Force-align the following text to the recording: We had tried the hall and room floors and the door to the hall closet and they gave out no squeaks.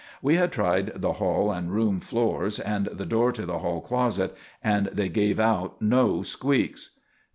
We 0.19 0.33
had 0.33 0.51
tried 0.51 0.93
the 0.99 1.13
hall 1.13 1.51
and 1.51 1.71
room 1.71 1.99
floors 1.99 2.59
and 2.59 2.87
the 2.87 3.05
door 3.05 3.31
to 3.33 3.45
the 3.45 3.59
hall 3.59 3.81
closet 3.81 4.35
and 4.63 4.87
they 4.87 5.09
gave 5.09 5.39
out 5.39 5.79
no 5.79 6.23
squeaks. 6.23 6.95